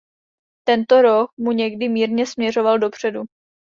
[0.67, 3.21] Tento roh mu někdy mírně směřoval dopředu.